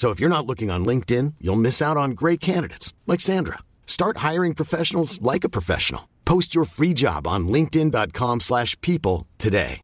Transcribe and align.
So 0.00 0.08
if 0.08 0.18
you're 0.18 0.30
not 0.30 0.46
looking 0.46 0.70
on 0.70 0.86
LinkedIn, 0.86 1.34
you'll 1.42 1.60
miss 1.60 1.82
out 1.82 1.98
on 1.98 2.12
great 2.12 2.40
candidates 2.40 2.94
like 3.06 3.20
Sandra. 3.20 3.58
Start 3.84 4.24
hiring 4.26 4.54
professionals 4.54 5.20
like 5.20 5.44
a 5.44 5.50
professional. 5.50 6.08
Post 6.24 6.54
your 6.54 6.64
free 6.64 6.94
job 6.94 7.26
on 7.26 7.46
linkedin.com/people 7.46 9.26
today. 9.36 9.80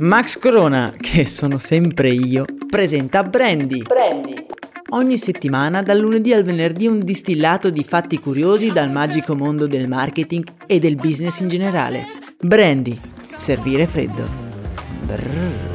Max 0.00 0.36
Corona, 0.36 0.92
che 0.98 1.26
sono 1.26 1.58
sempre 1.58 2.08
io, 2.08 2.44
presenta 2.68 3.22
Brandy. 3.22 3.84
Prendi. 3.84 4.34
Ogni 4.94 5.16
settimana, 5.16 5.80
dal 5.80 6.00
lunedì 6.00 6.32
al 6.32 6.42
venerdì, 6.42 6.88
un 6.88 7.04
distillato 7.04 7.70
di 7.70 7.84
fatti 7.84 8.18
curiosi 8.18 8.72
dal 8.72 8.90
magico 8.90 9.36
mondo 9.36 9.68
del 9.68 9.86
marketing 9.86 10.44
e 10.66 10.80
del 10.80 10.96
business 10.96 11.38
in 11.38 11.48
generale. 11.48 12.04
Brandy, 12.36 13.00
servire 13.36 13.86
freddo. 13.86 14.28
Brrr. 15.06 15.71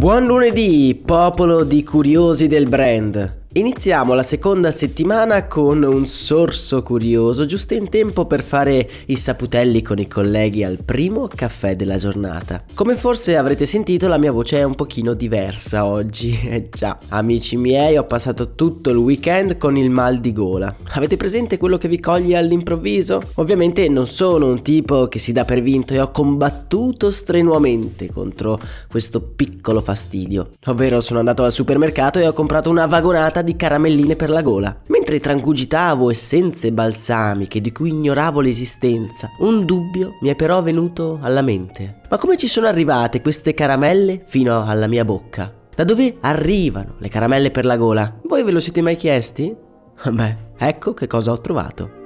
Buon 0.00 0.24
lunedì, 0.24 0.98
popolo 1.04 1.62
di 1.62 1.84
curiosi 1.84 2.46
del 2.46 2.66
brand. 2.66 3.39
Iniziamo 3.52 4.14
la 4.14 4.22
seconda 4.22 4.70
settimana 4.70 5.48
con 5.48 5.82
un 5.82 6.06
sorso 6.06 6.84
curioso, 6.84 7.46
giusto 7.46 7.74
in 7.74 7.88
tempo 7.88 8.24
per 8.24 8.44
fare 8.44 8.88
i 9.06 9.16
saputelli 9.16 9.82
con 9.82 9.98
i 9.98 10.06
colleghi 10.06 10.62
al 10.62 10.78
primo 10.84 11.26
caffè 11.26 11.74
della 11.74 11.96
giornata. 11.96 12.62
Come 12.74 12.94
forse 12.94 13.36
avrete 13.36 13.66
sentito, 13.66 14.06
la 14.06 14.18
mia 14.18 14.30
voce 14.30 14.58
è 14.58 14.62
un 14.62 14.76
pochino 14.76 15.14
diversa 15.14 15.84
oggi. 15.84 16.38
Eh 16.50 16.68
già, 16.70 16.96
amici 17.08 17.56
miei, 17.56 17.96
ho 17.96 18.04
passato 18.04 18.54
tutto 18.54 18.90
il 18.90 18.96
weekend 18.96 19.56
con 19.56 19.76
il 19.76 19.90
mal 19.90 20.18
di 20.18 20.32
gola. 20.32 20.72
Avete 20.92 21.16
presente 21.16 21.58
quello 21.58 21.76
che 21.76 21.88
vi 21.88 21.98
coglie 21.98 22.36
all'improvviso? 22.36 23.20
Ovviamente 23.34 23.88
non 23.88 24.06
sono 24.06 24.46
un 24.46 24.62
tipo 24.62 25.08
che 25.08 25.18
si 25.18 25.32
dà 25.32 25.44
per 25.44 25.60
vinto 25.60 25.92
e 25.92 26.00
ho 26.00 26.12
combattuto 26.12 27.10
strenuamente 27.10 28.10
contro 28.12 28.60
questo 28.88 29.20
piccolo 29.20 29.80
fastidio. 29.80 30.50
Ovvero 30.66 31.00
sono 31.00 31.18
andato 31.18 31.42
al 31.42 31.52
supermercato 31.52 32.20
e 32.20 32.26
ho 32.26 32.32
comprato 32.32 32.70
una 32.70 32.86
vagonata 32.86 33.39
di 33.42 33.56
caramelline 33.56 34.16
per 34.16 34.30
la 34.30 34.42
gola. 34.42 34.76
Mentre 34.86 35.18
trangugitavo 35.18 36.10
essenze 36.10 36.72
balsamiche 36.72 37.60
di 37.60 37.72
cui 37.72 37.90
ignoravo 37.90 38.40
l'esistenza, 38.40 39.30
un 39.38 39.64
dubbio 39.64 40.18
mi 40.20 40.28
è 40.28 40.36
però 40.36 40.62
venuto 40.62 41.18
alla 41.22 41.42
mente. 41.42 42.00
Ma 42.08 42.18
come 42.18 42.36
ci 42.36 42.48
sono 42.48 42.66
arrivate 42.66 43.20
queste 43.20 43.54
caramelle 43.54 44.22
fino 44.24 44.64
alla 44.64 44.86
mia 44.86 45.04
bocca? 45.04 45.52
Da 45.74 45.84
dove 45.84 46.16
arrivano 46.20 46.94
le 46.98 47.08
caramelle 47.08 47.50
per 47.50 47.64
la 47.64 47.76
gola? 47.76 48.18
Voi 48.24 48.42
ve 48.42 48.50
lo 48.50 48.60
siete 48.60 48.82
mai 48.82 48.96
chiesti? 48.96 49.54
Beh, 50.10 50.36
ecco 50.58 50.94
che 50.94 51.06
cosa 51.06 51.32
ho 51.32 51.40
trovato. 51.40 51.99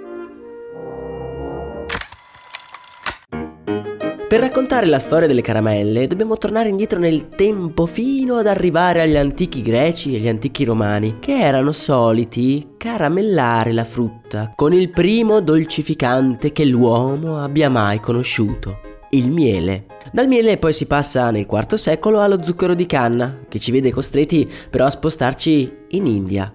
Per 4.34 4.42
raccontare 4.42 4.86
la 4.86 4.98
storia 4.98 5.28
delle 5.28 5.42
caramelle 5.42 6.08
dobbiamo 6.08 6.36
tornare 6.36 6.68
indietro 6.68 6.98
nel 6.98 7.28
tempo 7.28 7.86
fino 7.86 8.34
ad 8.38 8.48
arrivare 8.48 9.00
agli 9.00 9.16
antichi 9.16 9.62
greci 9.62 10.12
e 10.12 10.16
agli 10.16 10.26
antichi 10.26 10.64
romani, 10.64 11.20
che 11.20 11.38
erano 11.38 11.70
soliti 11.70 12.70
caramellare 12.76 13.70
la 13.70 13.84
frutta 13.84 14.52
con 14.56 14.72
il 14.72 14.90
primo 14.90 15.38
dolcificante 15.38 16.50
che 16.50 16.64
l'uomo 16.64 17.38
abbia 17.38 17.70
mai 17.70 18.00
conosciuto, 18.00 18.80
il 19.10 19.30
miele. 19.30 19.86
Dal 20.10 20.26
miele 20.26 20.58
poi 20.58 20.72
si 20.72 20.86
passa 20.86 21.30
nel 21.30 21.46
IV 21.48 21.74
secolo 21.74 22.18
allo 22.18 22.42
zucchero 22.42 22.74
di 22.74 22.86
canna, 22.86 23.44
che 23.48 23.60
ci 23.60 23.70
vede 23.70 23.92
costretti 23.92 24.50
però 24.68 24.86
a 24.86 24.90
spostarci 24.90 25.72
in 25.90 26.06
India. 26.06 26.52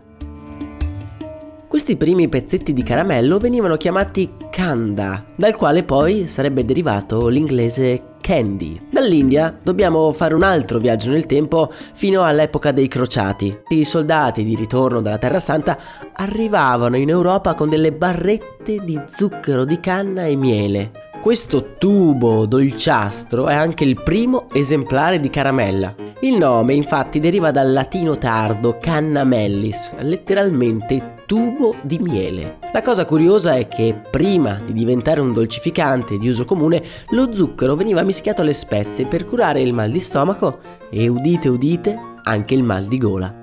Questi 1.89 2.05
primi 2.05 2.29
pezzetti 2.29 2.71
di 2.71 2.83
caramello 2.83 3.39
venivano 3.39 3.75
chiamati 3.75 4.29
kanda, 4.51 5.25
dal 5.35 5.55
quale 5.55 5.81
poi 5.81 6.27
sarebbe 6.27 6.63
derivato 6.63 7.29
l'inglese 7.29 8.17
candy. 8.21 8.79
Dall'India 8.91 9.57
dobbiamo 9.59 10.13
fare 10.13 10.35
un 10.35 10.43
altro 10.43 10.77
viaggio 10.77 11.09
nel 11.09 11.25
tempo 11.25 11.73
fino 11.95 12.21
all'epoca 12.21 12.71
dei 12.71 12.87
crociati. 12.87 13.61
I 13.69 13.83
soldati 13.85 14.43
di 14.43 14.55
ritorno 14.55 15.01
dalla 15.01 15.17
Terra 15.17 15.39
Santa 15.39 15.79
arrivavano 16.13 16.95
in 16.95 17.09
Europa 17.09 17.55
con 17.55 17.69
delle 17.69 17.91
barrette 17.91 18.83
di 18.83 19.01
zucchero 19.07 19.65
di 19.65 19.79
canna 19.79 20.25
e 20.25 20.35
miele. 20.35 20.91
Questo 21.19 21.73
tubo 21.79 22.45
dolciastro 22.45 23.47
è 23.47 23.55
anche 23.55 23.83
il 23.83 23.99
primo 24.03 24.45
esemplare 24.53 25.19
di 25.19 25.31
caramella. 25.31 26.08
Il 26.21 26.35
nome 26.35 26.73
infatti 26.73 27.21
deriva 27.21 27.49
dal 27.49 27.71
latino 27.71 28.17
tardo 28.17 28.77
canna 28.77 29.23
mellis, 29.23 29.95
letteralmente 29.99 31.23
tubo 31.25 31.75
di 31.81 31.97
miele. 31.97 32.57
La 32.73 32.81
cosa 32.81 33.05
curiosa 33.05 33.55
è 33.55 33.69
che 33.69 33.95
prima 34.11 34.59
di 34.65 34.73
diventare 34.73 35.21
un 35.21 35.31
dolcificante 35.31 36.17
di 36.17 36.27
uso 36.27 36.43
comune, 36.43 36.83
lo 37.11 37.33
zucchero 37.33 37.75
veniva 37.75 38.01
mischiato 38.03 38.41
alle 38.41 38.51
spezie 38.51 39.05
per 39.05 39.23
curare 39.23 39.61
il 39.61 39.71
mal 39.71 39.91
di 39.91 40.01
stomaco 40.01 40.59
e 40.89 41.07
udite 41.07 41.47
udite 41.47 41.97
anche 42.23 42.53
il 42.53 42.63
mal 42.63 42.83
di 42.83 42.97
gola. 42.97 43.38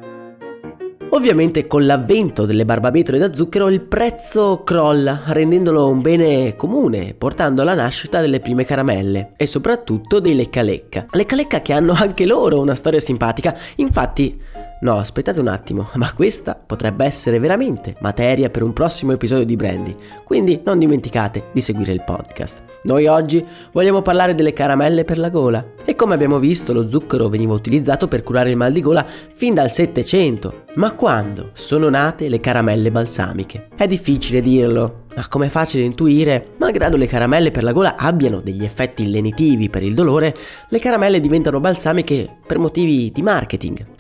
Ovviamente 1.17 1.67
con 1.67 1.87
l'avvento 1.87 2.45
delle 2.45 2.67
barbabietole 2.67 3.17
da 3.17 3.33
zucchero 3.33 3.71
il 3.71 3.81
prezzo 3.81 4.61
crolla, 4.65 5.23
rendendolo 5.29 5.89
un 5.89 6.03
bene 6.03 6.57
comune, 6.57 7.15
portando 7.15 7.63
alla 7.63 7.73
nascita 7.73 8.21
delle 8.21 8.41
prime 8.41 8.67
caramelle 8.67 9.33
e 9.39 9.47
soprattutto 9.47 10.21
dei 10.21 10.35
lecca 10.35 10.61
lecca. 10.61 11.07
Lecca 11.13 11.63
che 11.63 11.73
hanno 11.73 11.95
anche 11.95 12.27
loro 12.27 12.61
una 12.61 12.75
storia 12.75 13.01
simpatica, 13.01 13.57
infatti 13.77 14.39
No, 14.79 14.99
aspettate 14.99 15.41
un 15.41 15.49
attimo, 15.49 15.89
ma 15.97 16.13
questa 16.13 16.55
potrebbe 16.55 17.07
essere 17.07 17.39
veramente 17.39 17.97
materia 18.01 18.51
per 18.51 18.63
un 18.63 18.75
prossimo 18.75 19.13
episodio 19.13 19.47
di 19.47 19.57
Brandy, 19.57 19.95
quindi 20.23 20.61
non 20.65 20.79
dimenticate 20.79 21.45
di 21.53 21.61
seguire 21.63 21.93
il 21.93 22.05
podcast. 22.05 22.63
Noi 22.83 23.07
oggi 23.07 23.45
vogliamo 23.73 24.03
parlare 24.03 24.35
delle 24.35 24.53
caramelle 24.53 25.05
per 25.05 25.19
la 25.19 25.31
gola 25.31 25.65
e 25.85 25.95
come 25.97 26.15
abbiamo 26.15 26.39
visto 26.39 26.73
lo 26.73 26.89
zucchero 26.89 27.29
veniva 27.29 27.55
utilizzato 27.55 28.07
per 28.07 28.23
curare 28.23 28.51
il 28.51 28.57
mal 28.57 28.73
di 28.73 28.81
gola 28.81 29.05
fin 29.05 29.55
dal 29.55 29.71
700. 29.71 30.65
Ma 30.75 30.93
quando 30.93 31.51
sono 31.55 31.89
nate 31.89 32.29
le 32.29 32.39
caramelle 32.39 32.93
balsamiche? 32.93 33.69
È 33.75 33.87
difficile 33.87 34.41
dirlo, 34.41 35.05
ma 35.17 35.27
come 35.27 35.49
facile 35.49 35.85
intuire, 35.85 36.51
malgrado 36.59 36.97
le 36.97 37.07
caramelle 37.07 37.51
per 37.51 37.65
la 37.65 37.73
gola 37.73 37.97
abbiano 37.97 38.41
degli 38.41 38.63
effetti 38.63 39.11
lenitivi 39.11 39.71
per 39.71 39.83
il 39.83 39.95
dolore, 39.95 40.37
le 40.69 40.79
caramelle 40.79 41.21
diventano 41.21 41.59
balsamiche 41.59 42.37
per 42.47 42.59
motivi 42.59 43.11
di 43.11 43.23
marketing. 43.23 43.95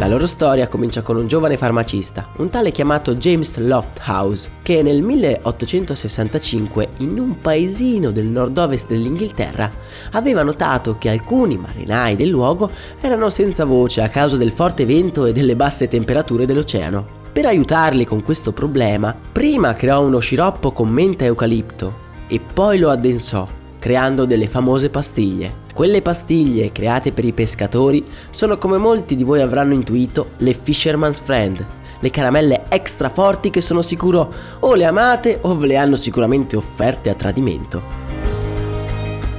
La 0.00 0.08
loro 0.08 0.24
storia 0.24 0.66
comincia 0.66 1.02
con 1.02 1.18
un 1.18 1.26
giovane 1.26 1.58
farmacista, 1.58 2.28
un 2.36 2.48
tale 2.48 2.70
chiamato 2.72 3.16
James 3.16 3.58
Lofthouse, 3.58 4.50
che 4.62 4.82
nel 4.82 5.02
1865 5.02 6.88
in 7.00 7.18
un 7.18 7.38
paesino 7.38 8.10
del 8.10 8.24
nord-ovest 8.24 8.88
dell'Inghilterra 8.88 9.70
aveva 10.12 10.42
notato 10.42 10.96
che 10.96 11.10
alcuni 11.10 11.58
marinai 11.58 12.16
del 12.16 12.30
luogo 12.30 12.70
erano 12.98 13.28
senza 13.28 13.66
voce 13.66 14.00
a 14.00 14.08
causa 14.08 14.38
del 14.38 14.52
forte 14.52 14.86
vento 14.86 15.26
e 15.26 15.32
delle 15.32 15.54
basse 15.54 15.86
temperature 15.86 16.46
dell'oceano. 16.46 17.06
Per 17.30 17.44
aiutarli 17.44 18.06
con 18.06 18.22
questo 18.22 18.52
problema, 18.52 19.14
prima 19.30 19.74
creò 19.74 20.00
uno 20.00 20.18
sciroppo 20.18 20.72
con 20.72 20.88
menta 20.88 21.24
e 21.24 21.26
eucalipto 21.26 21.94
e 22.26 22.40
poi 22.40 22.78
lo 22.78 22.88
addensò, 22.88 23.46
creando 23.78 24.24
delle 24.24 24.46
famose 24.46 24.88
pastiglie. 24.88 25.68
Quelle 25.80 26.02
pastiglie 26.02 26.72
create 26.72 27.10
per 27.10 27.24
i 27.24 27.32
pescatori 27.32 28.04
sono 28.28 28.58
come 28.58 28.76
molti 28.76 29.16
di 29.16 29.24
voi 29.24 29.40
avranno 29.40 29.72
intuito 29.72 30.32
le 30.36 30.52
Fisherman's 30.52 31.18
Friend, 31.20 31.66
le 31.98 32.10
caramelle 32.10 32.64
extra 32.68 33.08
forti 33.08 33.48
che 33.48 33.62
sono 33.62 33.80
sicuro 33.80 34.30
o 34.58 34.74
le 34.74 34.84
amate 34.84 35.38
o 35.40 35.56
ve 35.56 35.68
le 35.68 35.76
hanno 35.78 35.96
sicuramente 35.96 36.54
offerte 36.54 37.08
a 37.08 37.14
tradimento. 37.14 37.80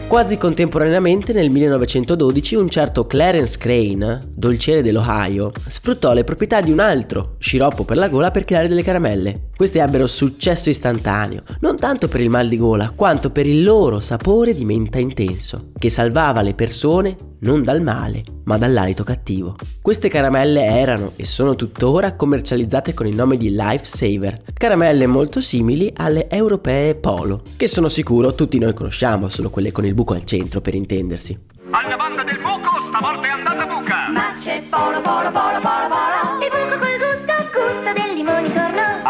Quasi 0.08 0.36
contemporaneamente 0.38 1.32
nel 1.32 1.52
1912 1.52 2.56
un 2.56 2.70
certo 2.70 3.06
Clarence 3.06 3.60
Crane, 3.60 4.22
dolciere 4.34 4.82
dell'Ohio, 4.82 5.52
sfruttò 5.68 6.12
le 6.12 6.24
proprietà 6.24 6.60
di 6.60 6.72
un 6.72 6.80
altro 6.80 7.36
sciroppo 7.38 7.84
per 7.84 7.98
la 7.98 8.10
gola 8.10 8.32
per 8.32 8.46
creare 8.46 8.68
delle 8.68 8.82
caramelle. 8.82 9.51
Queste 9.62 9.80
ebbero 9.80 10.08
successo 10.08 10.72
istantaneo, 10.72 11.44
non 11.60 11.78
tanto 11.78 12.08
per 12.08 12.20
il 12.20 12.32
mal 12.32 12.48
di 12.48 12.58
gola, 12.58 12.90
quanto 12.96 13.30
per 13.30 13.46
il 13.46 13.62
loro 13.62 14.00
sapore 14.00 14.56
di 14.56 14.66
menta 14.66 14.98
intenso, 14.98 15.70
che 15.78 15.92
salvava 15.92 16.42
le 16.42 16.56
persone 16.56 17.16
non 17.42 17.62
dal 17.62 17.80
male, 17.80 18.24
ma 18.46 18.58
dall'alito 18.58 19.04
cattivo. 19.04 19.56
Queste 19.80 20.10
caramelle 20.10 20.64
erano 20.64 21.12
e 21.16 21.26
sono 21.26 21.56
tuttora 21.56 22.16
commercializzate 22.16 22.96
con 22.96 23.06
il 23.06 23.14
nome 23.14 23.38
di 23.38 23.52
Lifesaver, 23.52 24.42
caramelle 24.52 25.06
molto 25.06 25.40
simili 25.40 25.94
alle 25.96 26.28
europee 26.28 26.96
Polo, 26.96 27.44
che 27.56 27.68
sono 27.68 27.88
sicuro 27.88 28.34
tutti 28.34 28.58
noi 28.58 28.74
conosciamo, 28.74 29.30
sono 29.30 29.52
quelle 29.52 29.72
con 29.72 29.86
il 29.86 29.94
buco 29.94 30.16
al 30.16 30.24
centro 30.24 30.62
per 30.62 30.74
intendersi. 30.74 31.40
Alla 31.70 31.98
banda 31.98 32.24
del 32.24 32.40
buco, 32.40 32.82
stavolta 32.88 33.28
è 33.28 33.30
andata 33.30 33.66
buca! 33.66 34.10
Ma 34.12 34.36
c'è 34.42 34.64
polo, 34.72 35.00
polo, 35.02 35.30
polo, 35.30 35.60
polo, 35.62 35.88
polo. 35.88 36.42
Il 36.42 36.50
buco 36.50 36.80
col 36.80 36.98
gusto, 36.98 37.34
gusto 37.54 37.94
del 37.94 38.16
limone 38.16 38.54
tornò. 38.54 38.61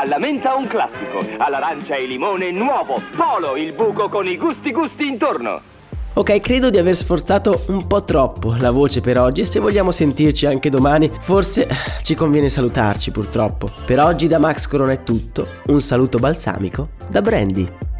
Alla 0.01 0.18
menta 0.18 0.56
un 0.56 0.65
classico, 0.65 1.24
all'arancia 1.38 1.95
e 1.95 2.07
limone 2.07 2.50
nuovo. 2.50 3.00
Polo, 3.15 3.56
il 3.56 3.71
buco 3.71 4.09
con 4.09 4.25
i 4.25 4.36
gusti 4.36 4.71
gusti 4.71 5.06
intorno. 5.06 5.62
Ok, 6.13 6.39
credo 6.39 6.71
di 6.71 6.80
aver 6.80 6.95
sforzato 6.95 7.65
un 7.68 7.86
po' 7.86 8.03
troppo 8.03 8.56
la 8.57 8.71
voce 8.71 9.00
per 9.00 9.19
oggi 9.19 9.42
e 9.42 9.45
se 9.45 9.59
vogliamo 9.59 9.92
sentirci 9.92 10.48
anche 10.48 10.71
domani, 10.71 11.07
forse 11.19 11.68
ci 12.01 12.15
conviene 12.15 12.50
salutarci 12.50 13.12
purtroppo. 13.12 13.69
Per 13.86 14.00
oggi 14.00 14.25
da 14.25 14.39
Max 14.39 14.65
Corona 14.65 14.94
è 14.94 15.03
tutto, 15.03 15.48
un 15.68 15.80
saluto 15.81 16.18
balsamico 16.18 16.89
da 17.07 17.21
Brandy. 17.21 17.90